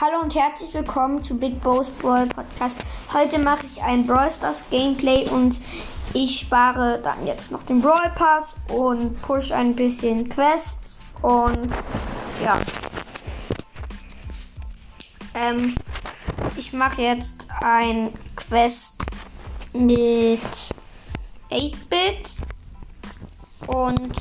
[0.00, 2.76] Hallo und herzlich willkommen zu Big Boss Brawl Podcast.
[3.12, 5.56] Heute mache ich ein Brawl Stars Gameplay und
[6.14, 10.76] ich spare dann jetzt noch den Brawl Pass und push ein bisschen Quests
[11.20, 11.72] und
[12.44, 12.60] ja.
[15.34, 15.74] Ähm,
[16.56, 18.92] ich mache jetzt ein Quest
[19.72, 20.38] mit
[21.50, 22.36] 8-Bit
[23.66, 24.16] und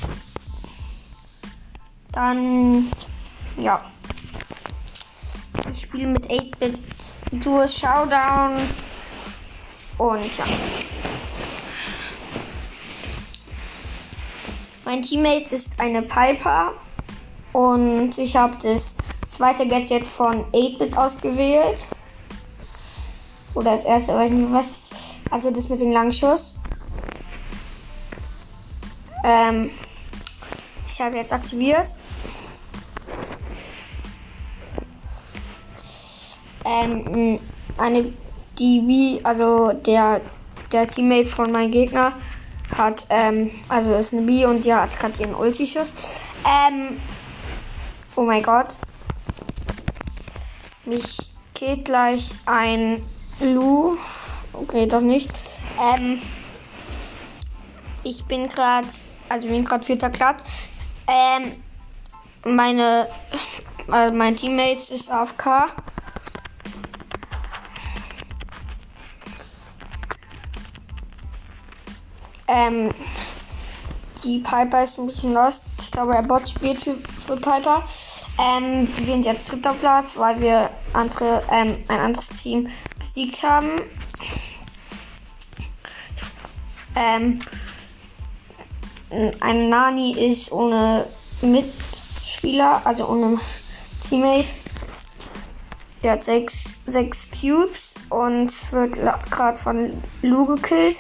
[2.13, 2.91] dann
[3.57, 3.85] ja.
[5.97, 6.77] Ich spiele mit 8-Bit
[7.43, 8.69] Duo Showdown
[9.97, 10.45] und ja.
[14.85, 16.73] Mein Teammate ist eine Piper
[17.51, 18.93] und ich habe das
[19.35, 21.79] zweite Gadget von 8-Bit ausgewählt.
[23.55, 24.67] Oder das erste, weiß nicht was.
[25.31, 26.59] Also das mit dem langen Schuss.
[29.23, 29.71] Ähm,
[30.87, 31.87] ich habe jetzt aktiviert.
[36.68, 37.40] Ähm,
[37.77, 38.13] eine
[38.60, 40.21] DB, also der,
[40.71, 42.13] der Teammate von meinem Gegner
[42.76, 46.20] hat, ähm, also ist eine B und die hat gerade ihren Ulti-Schuss.
[46.45, 46.99] Ähm,
[48.15, 48.77] oh mein Gott.
[50.85, 51.18] Mich
[51.54, 53.04] geht gleich ein
[53.40, 53.98] Lu.
[54.54, 55.29] Okay, doch nicht.
[55.79, 56.21] Ähm,
[58.04, 58.88] ich bin gerade,
[59.29, 60.43] also bin gerade vierter Platz.
[61.07, 61.54] Ähm,
[62.43, 63.07] meine,
[63.90, 65.38] also mein Teammate ist auf
[72.47, 72.91] Ähm,
[74.23, 75.62] die Piper ist ein bisschen lost.
[75.81, 76.95] Ich glaube, er Bot spielt für,
[77.25, 77.84] für Piper.
[78.39, 82.69] Ähm, wir sind jetzt dritter Platz, weil wir andere, ähm, ein anderes Team
[83.00, 83.81] besiegt haben.
[86.95, 87.39] Ähm,
[89.39, 91.07] ein Nani ist ohne
[91.41, 93.39] Mitspieler, also ohne
[94.01, 94.50] Teammate.
[96.03, 98.97] Der hat sechs, sechs Cubes und wird
[99.29, 100.97] gerade von Lu gekillt.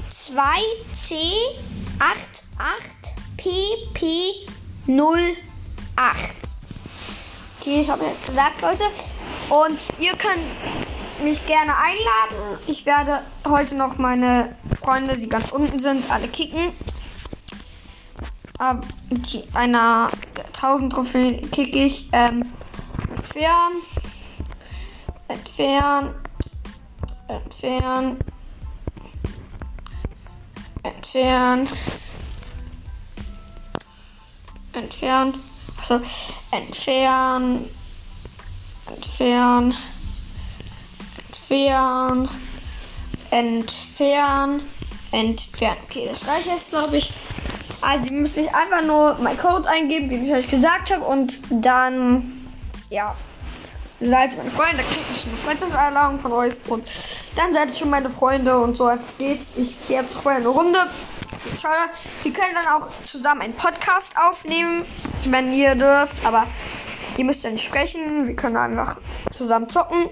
[4.88, 5.36] 2C88PP08.
[5.96, 6.18] 8.
[7.58, 8.84] Okay, ich habe jetzt gesagt, Leute.
[9.48, 10.42] Und ihr könnt
[11.22, 12.58] mich gerne einladen.
[12.66, 16.72] Ich werde heute noch meine Freunde, die ganz unten sind, alle kicken.
[18.58, 18.84] Ab
[19.52, 20.10] einer
[20.46, 22.08] 1000 Trophäen kicke ich.
[22.12, 22.44] Ähm,
[23.08, 23.82] entfernen.
[25.28, 26.14] Entfernen.
[27.28, 28.18] Entfernen.
[30.82, 31.68] Entfernen.
[34.72, 35.55] Entfernen.
[35.88, 36.04] Also
[36.50, 37.70] entfernen,
[38.88, 39.76] entfernen,
[41.28, 42.28] entfernen,
[43.30, 44.62] entfernen,
[45.12, 45.78] entfernen.
[45.84, 47.12] Okay, das reicht jetzt, glaube ich.
[47.80, 51.38] Also, ihr müsst mich einfach nur mein Code eingeben, wie ich euch gesagt habe, und
[51.50, 52.48] dann,
[52.90, 53.14] ja,
[54.00, 56.82] seid ihr meine Freunde, dann kriege ich eine Freundschaftseinladung von euch und
[57.36, 59.56] dann seid ihr schon meine Freunde und so einfach geht's.
[59.56, 60.80] Ich gehe jetzt vorher eine Runde.
[61.60, 61.90] Schade.
[62.22, 64.84] Wir können dann auch zusammen einen Podcast aufnehmen,
[65.24, 66.24] wenn ihr dürft.
[66.24, 66.46] Aber
[67.16, 68.26] ihr müsst nicht sprechen.
[68.26, 68.98] Wir können einfach
[69.30, 70.08] zusammen zocken.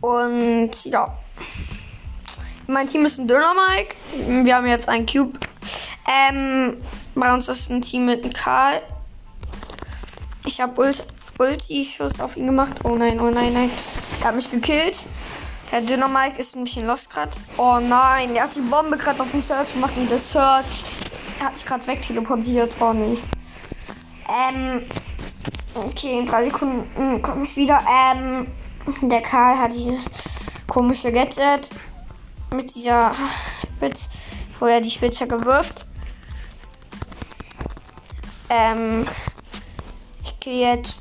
[0.00, 1.16] Und ja.
[2.66, 3.94] Mein Team ist ein Döner-Mike.
[4.44, 5.38] Wir haben jetzt einen Cube.
[6.06, 6.82] Ähm,
[7.14, 8.82] bei uns ist ein Team mit einem Karl.
[10.44, 11.04] Ich habe Ult
[11.38, 12.80] Ulti-Schuss auf ihn gemacht.
[12.84, 13.70] Oh nein, oh nein, nein.
[14.20, 15.06] Er hat mich gekillt.
[15.72, 17.32] Der Dynamite ist ein bisschen lost gerade.
[17.56, 20.84] Oh nein, er hat die Bombe gerade auf dem Search gemacht und der Search
[21.40, 22.72] hat sich gerade wegteleportiert.
[22.80, 23.18] Oh nee.
[24.48, 24.82] Ähm.
[25.74, 27.80] Okay, in drei Sekunden komme ich wieder.
[28.14, 28.46] Ähm.
[29.02, 30.04] Der Karl hat dieses
[30.68, 31.68] komische Gadget
[32.54, 33.14] mit dieser
[33.76, 34.08] Spitze,
[34.60, 35.84] wo er die Spitze gewirft.
[38.48, 39.06] Ähm.
[40.22, 40.98] Ich gehe jetzt.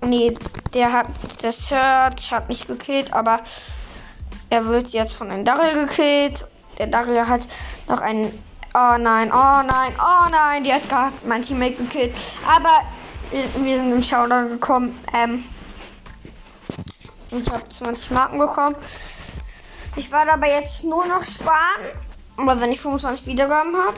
[0.00, 0.34] Nee,
[0.72, 1.06] der hat.
[1.42, 3.40] Der Search hat mich gekillt, aber
[4.52, 6.44] er wird jetzt von einem Daryl gekillt.
[6.78, 7.40] Der Daryl hat
[7.88, 8.26] noch einen.
[8.74, 10.62] Oh nein, oh nein, oh nein.
[10.62, 12.14] Die hat gerade mein Teammate gekillt.
[12.46, 12.80] Aber
[13.30, 15.02] wir sind im Showdown gekommen.
[15.14, 15.44] Ähm,
[17.30, 18.76] ich habe 20 Marken bekommen.
[19.96, 21.88] Ich werde aber jetzt nur noch sparen.
[22.36, 23.96] Aber wenn ich 25 Wiedergaben habe.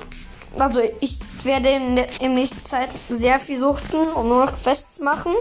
[0.57, 5.01] Also ich werde in, der, in nächster Zeit sehr viel suchten, um nur noch Quests
[5.01, 5.35] machen.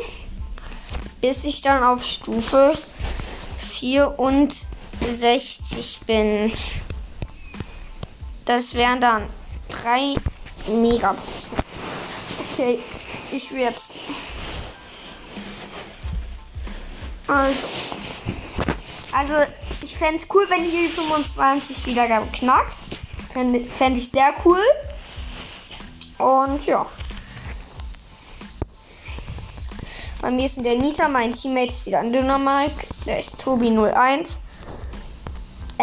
[1.22, 2.74] Bis ich dann auf Stufe
[3.60, 4.56] 4 und
[5.12, 6.52] 60 bin.
[8.46, 9.26] Das wären dann
[9.70, 10.16] drei
[10.68, 11.58] Megaboxen.
[12.52, 12.80] Okay,
[13.32, 13.92] ich jetzt.
[17.28, 17.68] Also.
[19.12, 19.34] Also,
[19.82, 22.76] ich fände es cool, wenn ich die 25 Wiedergaben knackt.
[23.32, 24.62] Fände fänd ich sehr cool.
[26.18, 26.86] Und ja.
[30.22, 32.88] Bei mir ist der Nita, mein Teammate ist wieder ein Dynamike.
[33.06, 34.38] Der ist Tobi01.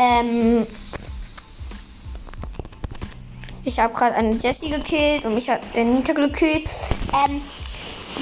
[0.00, 0.66] Ähm,
[3.64, 6.64] ich habe gerade eine Jessie gekillt und mich hat der Nita gekillt.
[7.12, 7.42] Ähm,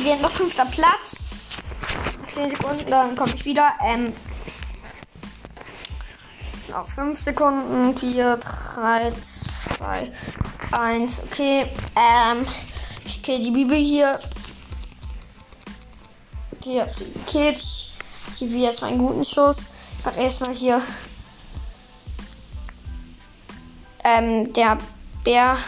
[0.03, 1.55] wir haben noch fünfter Platz.
[2.35, 3.75] 10 Sekunden, dann komme ich wieder.
[3.85, 4.13] Ähm,
[6.69, 7.97] noch 5 Sekunden.
[7.97, 8.39] 4,
[8.75, 9.13] 3,
[9.77, 10.13] 2,
[10.73, 11.23] 1.
[11.31, 11.67] Okay.
[11.97, 12.45] Ähm,
[13.05, 14.21] ich kill die Bibel hier.
[16.53, 17.59] Okay, hab sie gekillt.
[17.59, 19.59] Ich gebe jetzt meinen guten Schuss.
[19.99, 20.83] Ich mache erstmal hier
[24.09, 24.79] ähm, der
[25.25, 25.59] Bär.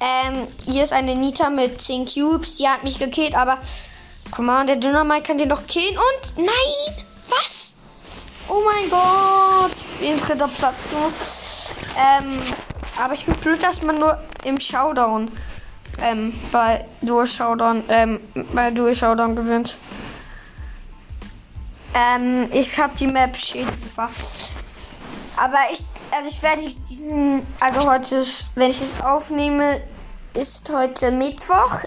[0.00, 2.56] Ähm, hier ist eine Nita mit 10 Cubes.
[2.56, 3.58] Die hat mich gekillt, aber.
[4.30, 6.36] Guck mal, der Dynamite kann den doch killen und.
[6.38, 7.04] Nein!
[7.28, 7.74] Was?
[8.48, 9.72] Oh mein Gott!
[10.00, 11.12] Wie ein dritter Platz nur.
[11.98, 12.38] Ähm,
[12.98, 15.30] aber ich bin blöd, dass man nur im Showdown.
[16.00, 17.24] Ähm, bei Duo
[17.88, 18.20] ähm,
[18.54, 19.76] bei Duo gewinnt.
[21.94, 23.72] Ähm, ich habe die Map Schäden
[25.36, 28.24] Aber ich also ich werde diesen, also heute,
[28.54, 29.80] wenn ich es aufnehme,
[30.34, 31.80] ist heute Mittwoch.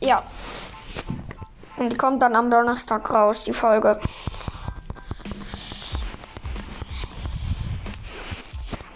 [0.00, 0.22] Ja.
[1.76, 4.00] Und die kommt dann am Donnerstag raus, die Folge.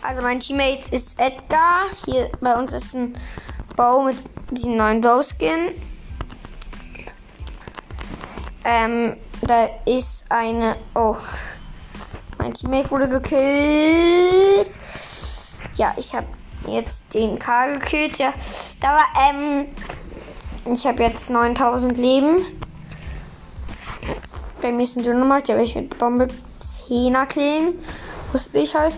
[0.03, 1.87] Also mein Teammate ist Edgar.
[2.05, 3.19] Hier bei uns ist ein
[3.76, 4.19] Bow mit
[4.50, 5.71] diesem neuen Bow-Skin.
[8.65, 10.76] Ähm, da ist eine.
[10.94, 11.17] Oh.
[12.44, 14.70] Mein Teammate wurde gekillt.
[15.76, 16.26] Ja, ich habe
[16.67, 18.19] jetzt den K gekillt.
[18.19, 18.35] Ja,
[18.82, 19.64] da war, ähm,
[20.70, 22.44] ich habe jetzt 9000 Leben.
[24.61, 26.29] Bei mir ist ein Dynamite, ja, ich mit Bombe
[26.87, 27.82] 10er killen.
[28.32, 28.94] Wusste ich halt.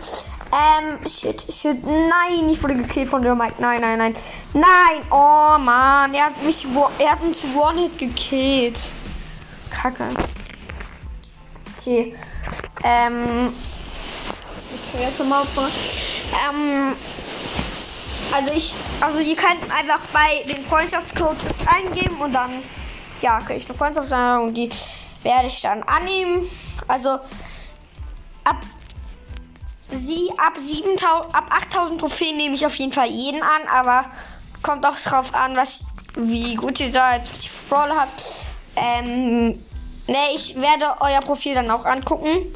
[0.51, 3.55] Ähm, shit, shit, nein, ich wurde gekillt von Dynamite.
[3.61, 4.17] Nein, nein, nein.
[4.55, 6.67] Nein, oh man, er hat mich,
[6.99, 8.81] er hat mich One-Hit gekillt.
[9.71, 10.09] Kacke.
[11.79, 12.13] Okay.
[12.85, 13.55] Ähm,
[14.75, 15.69] ich tue jetzt mal vor.
[16.49, 16.97] Ähm,
[18.33, 22.63] also ich, also ihr könnt einfach bei den Freundschaftscode eingeben und dann,
[23.23, 24.71] ja, kriege ich eine Freundschaftseinladung, die
[25.23, 26.49] werde ich dann annehmen.
[26.89, 27.19] Also
[28.45, 28.61] ab
[29.91, 34.07] sie ab 7000, ab 8000 Trophäen nehme ich auf jeden Fall jeden an, aber
[34.63, 35.85] kommt auch drauf an, was,
[36.17, 38.23] wie gut ihr seid, was ihr Brawler habt.
[38.77, 39.65] Ähm,
[40.07, 42.55] ne, ich werde euer Profil dann auch angucken.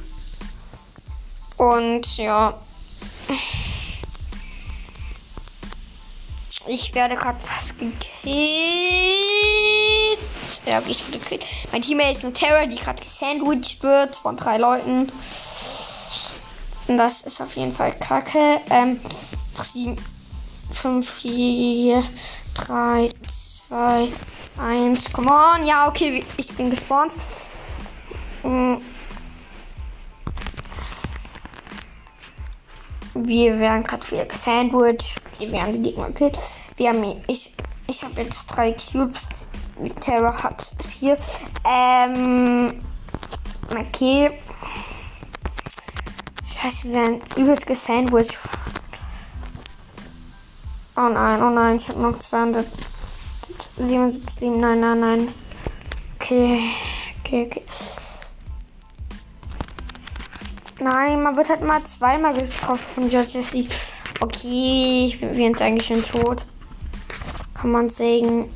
[1.60, 2.58] Und ja.
[6.66, 7.98] Ich werde gerade fast gekillt.
[10.64, 11.44] Ja, okay, ich wurde gekillt.
[11.70, 15.12] Mein Teammate ist eine Terror, die gerade gesandwiched wird von drei Leuten.
[16.88, 18.62] Und das ist auf jeden Fall kacke.
[18.70, 18.98] Ähm,
[19.58, 19.96] noch 7,
[20.72, 22.04] 5, 4,
[22.54, 23.10] 3,
[23.68, 24.08] 2,
[24.56, 25.12] 1.
[25.12, 25.66] Come on.
[25.66, 27.12] Ja, okay, ich bin gespawnt.
[28.44, 28.80] Mhm.
[33.14, 35.14] Wir werden gerade wieder gesandwiched.
[35.38, 36.38] Wir werden die Gegner gekillt.
[36.76, 37.54] Wir haben, ich,
[37.86, 39.20] ich habe jetzt drei Cubes.
[40.00, 41.16] Terra hat vier.
[41.64, 42.82] Ähm,
[43.70, 44.32] okay.
[46.54, 48.38] Scheiße, wir werden übelst gesandwiched.
[50.96, 54.50] Oh nein, oh nein, ich habe noch 277.
[54.50, 55.28] Nein, nein, nein.
[56.16, 56.70] Okay.
[57.20, 57.62] Okay, okay.
[60.82, 63.42] Nein, man wird halt mal zweimal getroffen von Jesse.
[64.18, 66.46] Okay, ich bin jetzt eigentlich schon tot.
[67.54, 68.50] Kann man sagen.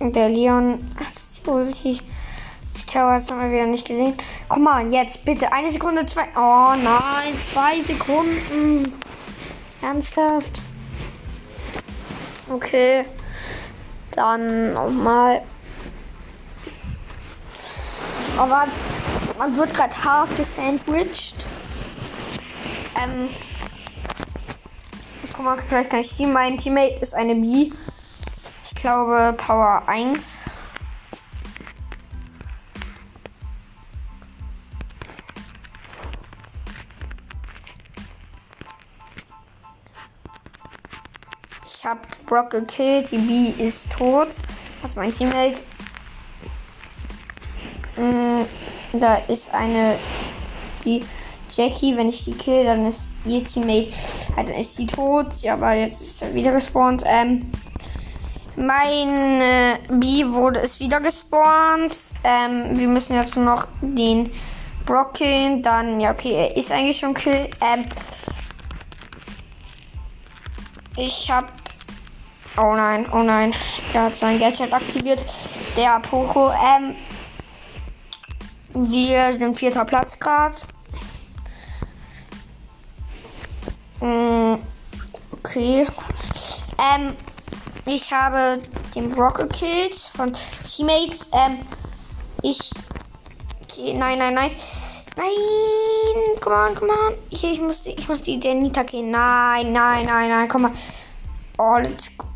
[0.00, 0.94] Der Leon.
[1.00, 2.00] Ist die Ulti.
[2.76, 4.14] Die Tower hat es mal wieder nicht gesehen.
[4.48, 5.50] Komm mal, jetzt bitte.
[5.50, 6.24] Eine Sekunde, zwei.
[6.36, 8.92] Oh nein, zwei Sekunden.
[9.80, 10.60] Ernsthaft?
[12.50, 13.06] Okay.
[14.10, 15.40] Dann nochmal.
[18.36, 18.66] Aber
[19.40, 21.46] man wird gerade hart gesandwiched.
[22.94, 23.26] Ähm.
[25.32, 26.26] Guck mal, vielleicht kann ich die.
[26.26, 27.72] Mein Teammate ist eine B.
[28.66, 30.18] Ich glaube Power 1.
[41.66, 43.10] Ich habe Brock gekillt.
[43.10, 44.28] Die B ist tot.
[44.84, 45.69] Ist mein Teammate.
[48.92, 49.96] Da ist eine
[50.84, 51.04] die
[51.50, 51.96] Jackie.
[51.96, 53.90] Wenn ich die kill, dann ist ihr Teammate.
[54.36, 55.26] Halt, dann ist sie tot.
[55.40, 57.04] Ja, aber jetzt ist er wieder gespawnt.
[57.06, 57.50] Ähm,
[58.56, 61.96] mein äh, B wurde es wieder gespawnt.
[62.24, 64.30] Ähm, wir müssen jetzt noch den
[64.86, 65.62] Brock killen.
[65.62, 67.48] Dann, ja, okay, er ist eigentlich schon kill.
[67.60, 67.84] Ähm,
[70.96, 71.52] ich hab.
[72.56, 73.54] Oh nein, oh nein.
[73.94, 75.24] Er hat sein Gadget aktiviert.
[75.76, 76.50] Der Poco.
[76.50, 76.96] Ähm,
[78.74, 80.54] wir sind vierter Platz gerade.
[84.00, 84.58] Mm,
[85.32, 85.86] okay.
[86.78, 87.14] Ähm,
[87.86, 88.62] ich habe
[88.94, 90.32] den Brock gekillt von
[90.66, 91.28] Teammates.
[91.32, 91.58] Ähm,
[92.42, 92.70] ich.
[93.62, 94.52] Okay, nein, nein, nein.
[95.16, 95.26] Nein,
[96.40, 97.14] komm on, komm on.
[97.30, 99.10] Ich, ich, muss, ich muss die Denita killen.
[99.10, 100.72] Nein, nein, nein, nein, komm mal.
[101.58, 102.26] Oh, let's go.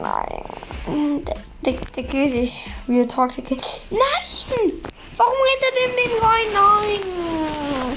[0.00, 1.24] Nein.
[1.26, 1.36] Der,
[1.72, 2.64] der, der killt sich.
[2.86, 3.56] Real Talk, der.
[3.90, 4.82] Nein!
[5.16, 6.48] Warum rennt er denn den rein?
[6.52, 7.96] Nein!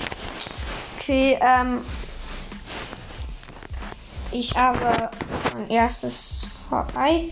[0.97, 1.85] Okay, ähm.
[4.31, 5.09] Ich habe
[5.53, 7.29] mein erstes vorbei.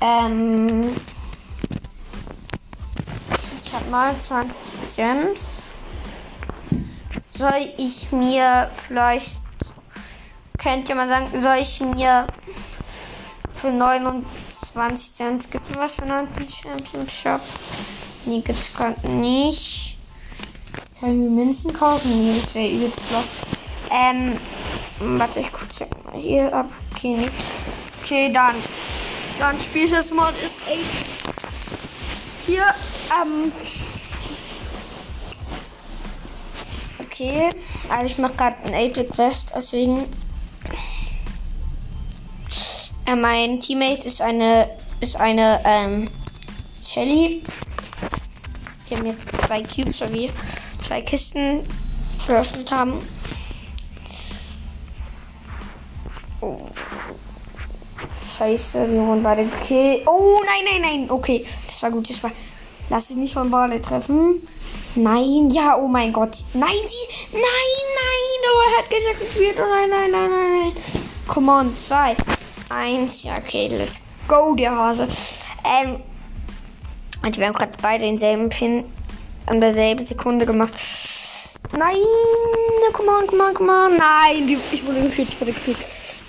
[0.00, 0.96] Ähm.
[3.64, 5.62] Ich habe 29 Gems.
[7.28, 9.42] Soll ich mir vielleicht.
[10.58, 12.26] Könnt ihr sagen, soll ich mir
[13.52, 17.40] für 29 Gems gibt es was für 29 Gems im Shop?
[18.28, 19.96] Nee, gibt's gerade nicht.
[21.00, 22.10] Sollen wir Münzen kaufen?
[22.10, 23.24] Nee, das wäre übelst los.
[23.90, 24.36] Ähm,
[24.98, 26.66] warte, ich gucke mal hier ab.
[26.94, 27.32] Okay, nix.
[28.02, 28.56] Okay, dann.
[29.38, 30.78] Dann Spielmod ist 8.
[32.46, 32.64] Hier,
[33.22, 33.50] ähm.
[37.00, 37.48] Okay,
[37.88, 40.04] also ich mache gerade ein 8-Bit-Test, deswegen.
[43.06, 44.68] Äh, mein Teammate ist eine,
[45.00, 46.10] ist eine, ähm,
[46.86, 47.42] Shelly.
[48.88, 50.30] Die haben jetzt zwei Cubes, weil wir
[50.86, 51.66] zwei Kisten
[52.26, 52.98] geöffnet haben.
[56.40, 56.66] Oh.
[58.38, 60.06] Scheiße, wir wurden beide gekillt.
[60.06, 61.10] Oh, nein, nein, nein.
[61.10, 62.30] Okay, das war gut, das war.
[62.88, 64.40] Lass dich nicht von Barley treffen.
[64.94, 66.38] Nein, ja, oh mein Gott.
[66.54, 67.32] Nein, sie.
[67.32, 68.40] Nein, nein.
[68.44, 69.56] Oh, er hat gesagt gespielt.
[69.58, 70.72] Oh nein, nein, nein, nein, nein.
[71.26, 72.16] Come on, zwei.
[72.70, 73.22] Eins.
[73.22, 75.08] Ja, okay, let's go, der Hase.
[75.64, 75.96] Ähm.
[77.22, 78.84] Und wir haben gerade beide denselben Pin
[79.46, 80.74] an derselben Sekunde gemacht.
[81.76, 81.96] Nein,
[82.92, 83.96] come on, come on, come on.
[83.96, 85.84] Nein, ich wurde gekriegt, ich wurde gekriegt.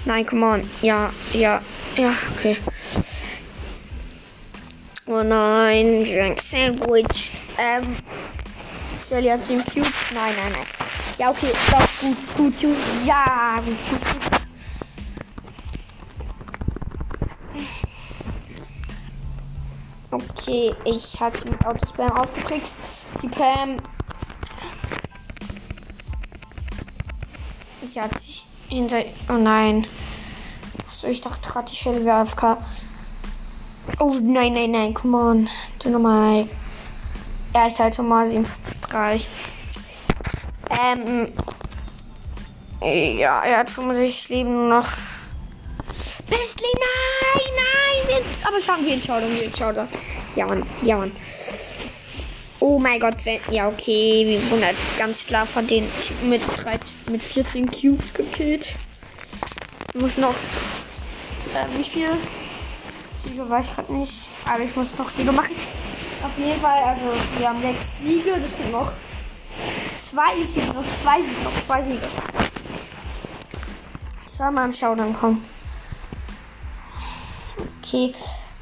[0.05, 0.69] Nein, come on.
[0.81, 1.61] Ja, ja,
[1.95, 2.57] ja, okay.
[5.05, 7.31] Oh nein, Drink Sandwich.
[7.57, 7.83] Ähm,
[9.07, 9.91] Shelly hat 10 Cubes.
[10.13, 10.65] Nein, nein, nein.
[11.17, 12.77] Ja, okay, doch, gut, gut, gut.
[13.05, 14.28] Ja, gut, gut, gut.
[20.11, 22.75] Okay, ich hatte mit Autospam ausgetrickst.
[23.21, 23.77] Die Pam.
[27.81, 28.19] Ich hatte
[28.69, 29.03] hinter.
[29.29, 29.85] Oh nein.
[30.89, 32.57] Achso, ich dachte gerade, die Stelle wäre AFK.
[33.99, 35.49] Oh nein, nein, nein, come on.
[35.81, 36.47] Du nochmal.
[37.53, 39.27] Er ist halt Nummer 753.
[40.69, 41.33] Ähm.
[42.81, 44.87] Ja, er hat 65 Leben noch.
[46.29, 47.08] Bestly, nein,
[48.39, 49.87] Jetzt, aber schauen wir ihn, schauen wir schauen wir.
[50.35, 51.11] Ja, Mann, ja, Mann.
[52.59, 53.39] Oh mein Gott, wenn.
[53.51, 55.85] Ja, okay, wir wurden halt ganz klar von den
[56.23, 56.79] mit 13,
[57.11, 58.67] mit 14 Cubes gekillt.
[59.93, 60.35] Muss noch.
[61.53, 62.09] Äh, wie viel?
[63.15, 64.13] Siege weiß ich gerade nicht.
[64.45, 65.55] Aber ich muss noch Siege machen.
[66.23, 67.01] Auf jeden Fall, also
[67.37, 68.39] wir haben sechs Siege.
[68.39, 68.91] Das sind noch
[70.09, 70.67] zwei Siege.
[70.67, 71.43] Noch zwei Siege.
[71.43, 72.07] Noch zwei Siege.
[74.25, 75.58] Zweimal im Showdown kommen.
[77.89, 78.13] Okay.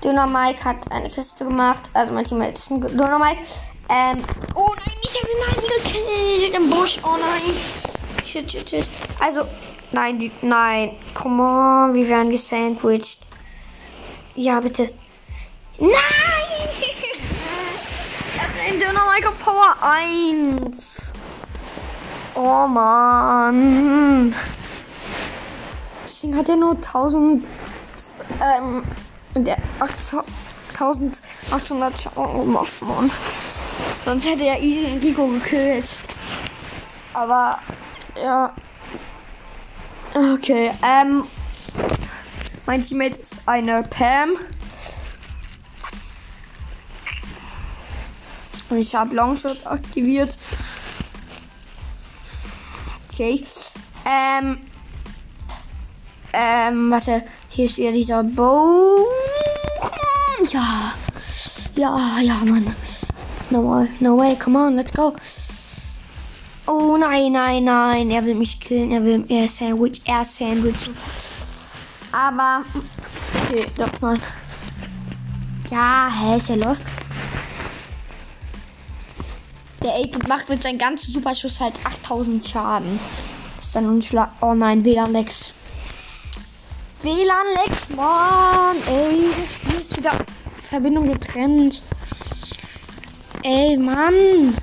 [0.01, 1.89] Döner Mike hat eine Kiste gemacht.
[1.93, 3.41] Also mein Teammate ist ein Döner Mike.
[3.89, 4.23] Ähm,
[4.55, 6.97] oh nein, ich habe den einen gekillt im Busch.
[7.03, 7.41] Oh nein.
[8.25, 8.87] Shit, shit, shit.
[9.19, 9.41] Also,
[9.91, 10.95] nein, die, nein.
[11.13, 13.19] Come on, wir werden gesandwiched.
[14.35, 14.93] Ja, bitte.
[15.77, 15.91] Nein!
[18.65, 21.11] Einen Döner Mike auf Power 1.
[22.33, 24.33] Oh Mann.
[26.05, 27.43] Deswegen hat er nur 1000.
[28.41, 28.83] Ähm,
[29.45, 33.11] der 1800 Schaden gemacht, Mann.
[34.05, 35.99] Sonst hätte er easy den Rico gekillt.
[37.13, 37.59] Aber,
[38.15, 38.53] ja.
[40.13, 41.25] Okay, ähm.
[42.65, 44.31] Mein Teammate ist eine Pam.
[48.69, 50.37] Und ich habe Longshot aktiviert.
[53.11, 53.43] Okay.
[54.05, 54.59] Ähm.
[56.33, 57.23] Ähm, warte.
[57.49, 59.05] Hier steht dieser Bow.
[60.51, 60.93] Ja.
[61.75, 62.75] Ja, ja, Mann.
[63.49, 65.13] No no way, come on, let's go.
[66.65, 68.09] Oh nein, nein, nein.
[68.11, 68.91] Er will mich killen.
[68.91, 70.89] Er will er Sandwich, er Sandwich.
[72.11, 72.65] Aber.
[73.43, 74.19] Okay, doch nein.
[75.69, 76.83] Ja, hä, ist er lost?
[79.83, 82.99] Der 8 macht mit seinem ganzen Superschuss halt 8000 Schaden.
[83.55, 84.31] Das ist dann unschlag.
[84.41, 85.53] Oh nein, WLAN-Lex.
[87.01, 88.77] WLAN-Lex, Mann.
[88.87, 90.13] Ey, das Spiel ist wieder
[90.69, 91.81] Verbindung getrennt.
[93.43, 94.53] Ey, Mann.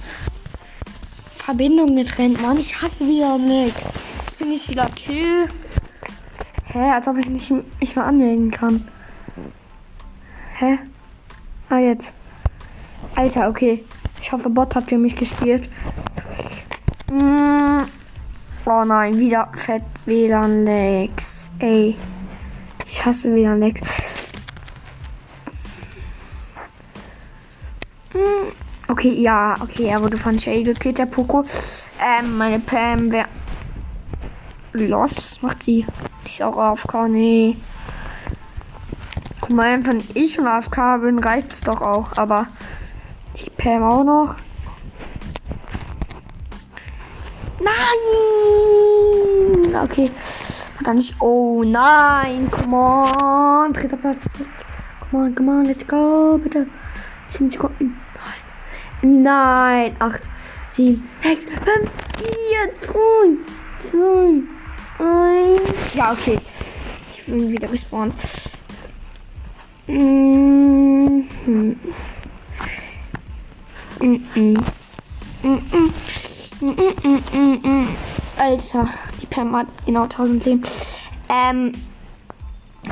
[1.36, 2.58] Verbindung getrennt, Mann.
[2.58, 3.74] Ich hasse wieder Lex.
[4.30, 5.48] Ich bin nicht wieder Kill.
[6.66, 8.86] Hä, als ob ich mich nicht mehr anmelden kann.
[10.58, 10.78] Hä?
[11.70, 12.12] Ah, jetzt.
[13.14, 13.82] Alter, okay.
[14.20, 15.70] Ich hoffe, Bot hat für mich gespielt.
[17.10, 17.84] Mm.
[18.66, 21.50] Oh nein, wieder fett WLAN Lex.
[21.60, 21.96] Ey.
[22.84, 23.60] Ich hasse WLAN
[28.94, 31.44] Okay, ja, okay, er wurde von Shay gekillt, der Poco.
[32.00, 33.26] Ähm, meine Pam wäre.
[34.72, 35.84] Los, was macht sie?
[36.24, 37.56] Die ist auch AFK, nee.
[39.40, 42.46] Guck mal, wenn ich und AFK bin, reicht's doch auch, aber.
[43.36, 44.36] Die Pam auch noch.
[47.58, 47.74] Nein!
[49.82, 50.12] Okay.
[50.86, 51.20] Er nicht.
[51.20, 52.48] Oh nein!
[52.48, 53.72] Come on!
[53.72, 54.22] Dritter Platz.
[55.00, 56.68] Come on, come on, let's go, bitte.
[57.30, 58.03] 10 Sekunden.
[59.04, 59.94] Nein!
[59.98, 60.20] 8,
[60.76, 63.36] 7, 6, 5, 4, 3,
[63.90, 64.42] 2,
[64.98, 65.94] 1.
[65.94, 66.38] Ja, okay.
[67.12, 68.14] Ich bin wieder gespawnt.
[69.86, 71.28] Mhm.
[78.38, 78.88] Alter,
[79.20, 80.62] die Pam hat genau 1000 Leben.
[81.28, 81.72] Ähm.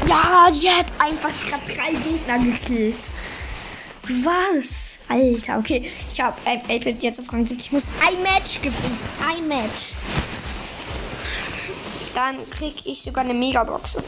[0.06, 3.10] Ja, die hat einfach gerade drei Gegner gekillt.
[4.24, 4.91] Was?
[5.12, 5.90] Alter, okay.
[6.10, 7.66] Ich habe ein 8 jetzt auf Rang 70.
[7.66, 8.98] Ich muss ein Match gewinnen.
[9.20, 9.92] Ein Match.
[12.14, 13.96] Dann krieg ich sogar eine Megabox.
[13.96, 14.06] Also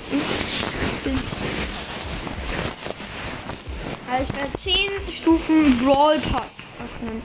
[4.22, 7.20] ich werde 10 Stufen Brawl Pass öffnen.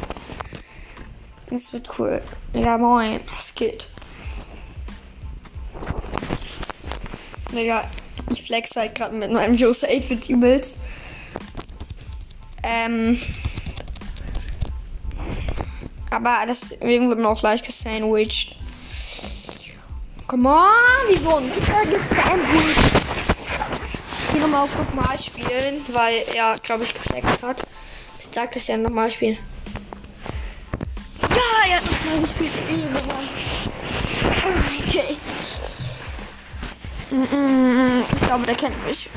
[1.49, 2.21] Das wird cool.
[2.53, 3.21] Ja, moin.
[3.35, 3.87] Das geht.
[7.53, 7.89] Digga,
[8.31, 10.77] ich flex halt gerade mit meinem Jose 8 für Teammates.
[12.63, 13.17] Ähm.
[16.09, 18.55] Aber deswegen wird man auch gleich gesandwiched.
[20.27, 20.65] Come on,
[21.11, 23.01] die wurden wieder gesandwiched.
[24.23, 27.65] Ich hier nochmal auf nochmal spielen, weil er, glaube ich, geflext hat.
[28.23, 29.37] Jetzt sagt es ja nochmal spielen.
[31.21, 32.51] Ja, er hat nochmal gespielt.
[34.91, 35.17] Okay.
[37.11, 39.09] Ich glaube, der kennt mich.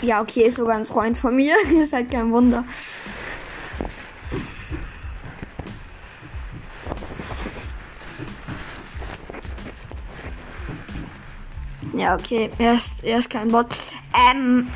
[0.00, 1.54] Ja, okay, ist sogar ein Freund von mir.
[1.82, 2.64] ist halt kein Wunder.
[12.04, 13.66] Ja, okay, er ist, er ist kein Bot.
[14.14, 14.70] Ähm.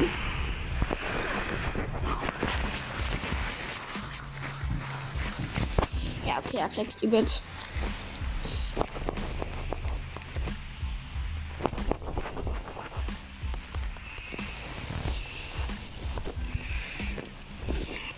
[6.27, 7.43] Ja, okay, er flext übelst.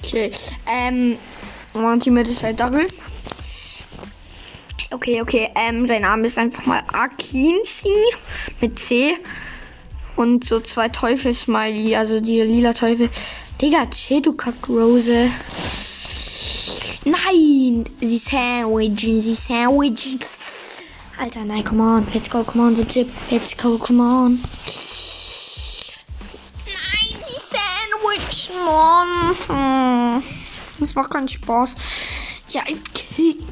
[0.04, 0.30] Okay,
[0.68, 1.18] ähm,
[1.74, 2.86] mein Teammate ist halt Double.
[4.92, 7.94] Okay, okay, ähm, sein Name ist einfach mal Akinsi
[8.60, 9.16] mit C.
[10.16, 13.08] Und so zwei Teufel-Smiley, also die lila Teufel.
[13.60, 15.30] Digga, chill, du Kackrose.
[17.04, 17.84] Nein!
[18.00, 20.18] Sie sandwichen, sie sandwichen.
[21.20, 22.06] Alter, nein, come on.
[22.12, 23.08] Let's go, come on, zip, zip.
[23.30, 24.42] Let's go, come on.
[26.66, 28.50] Nein, sie sandwich.
[28.64, 29.34] Mann.
[29.46, 30.22] Hm.
[30.80, 31.76] Das macht keinen Spaß.
[32.48, 32.99] Ja, okay.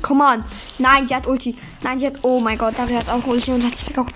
[0.02, 0.44] Komm on.
[0.78, 1.56] Nein, die hat Ulti.
[1.82, 2.18] Nein, die hat.
[2.22, 4.06] Oh mein Gott, Daria hat auch Ulti und hat sich auch.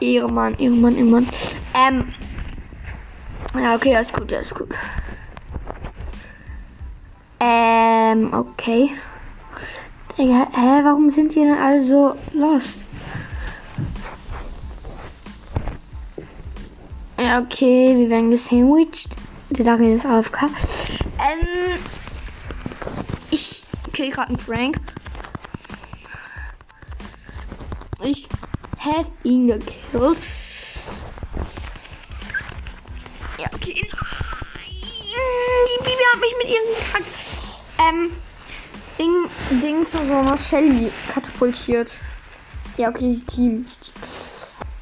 [0.00, 1.28] Ehrenmann, Ehrenmann, Ehrenmann.
[1.74, 2.14] Ähm.
[3.54, 4.68] Ja, okay, alles gut, alles gut.
[7.40, 8.90] Ähm, okay.
[10.18, 12.78] Digga, hä, warum sind die denn alle so lost?
[17.18, 19.08] Ja, okay, wir werden gesandwiched.
[19.50, 20.42] Der Daria ist AFK.
[20.42, 21.78] Ähm,
[23.96, 24.76] kill gerade einen Frank.
[28.04, 28.28] Ich
[28.78, 29.82] have ihn gekillt.
[33.38, 33.88] Ja, okay.
[35.66, 37.04] Die Bibi hat mich mit ihrem Kack.
[37.78, 38.10] Ähm,
[38.98, 41.96] Ding, Ding zu so einer Shelly katapultiert.
[42.76, 43.64] Ja, okay, Team.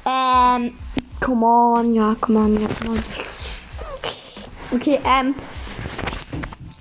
[0.05, 0.77] Ähm,
[1.21, 3.03] come on, ja, come on, ja, come on.
[4.73, 5.35] Okay, ähm,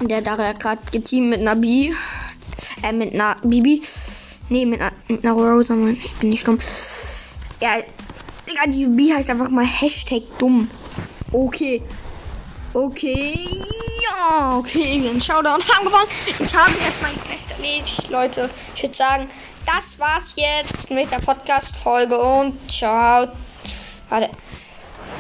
[0.01, 1.93] der Daria hat gerade geteamt mit B.
[2.85, 3.83] Äh, mit einer Bibi.
[4.51, 5.97] Nee, mit einer, Rosa, Mann.
[5.97, 6.59] Ich bin nicht dumm.
[7.61, 7.79] Ja,
[8.49, 10.71] Digga, die B heißt einfach mal Hashtag dumm.
[11.33, 11.83] Okay.
[12.75, 13.49] Okay.
[14.03, 15.01] Ja, okay.
[15.01, 16.09] Den Showdown haben gewonnen.
[16.27, 18.51] Ich habe jetzt mein Quest erledigt, Leute.
[18.75, 19.31] Ich würde sagen,
[19.65, 23.29] das war's jetzt mit der Podcast-Folge und ciao.
[24.11, 24.29] Warte.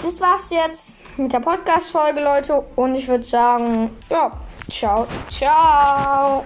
[0.02, 2.62] Das war's jetzt mit der Podcast-Folge, Leute.
[2.76, 6.44] Und ich würde sagen, ja, ciao, ciao.